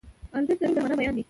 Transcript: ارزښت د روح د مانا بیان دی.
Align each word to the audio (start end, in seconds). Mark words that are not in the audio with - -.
ارزښت 0.37 0.59
د 0.73 0.73
روح 0.75 0.79
د 0.79 0.79
مانا 0.83 0.95
بیان 0.99 1.13
دی. 1.15 1.19